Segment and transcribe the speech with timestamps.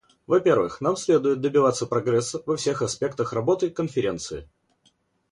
[0.25, 4.49] Во-первых, нам следует добиваться прогресса во всех аспектах работы Конференции.